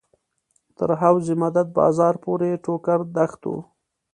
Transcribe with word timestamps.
تر 0.77 0.89
حوض 1.01 1.27
مدد 1.41 1.67
بازار 1.79 2.13
پورې 2.23 2.49
ټوکر 2.63 2.99
دښت 3.17 3.41
و. 3.51 3.53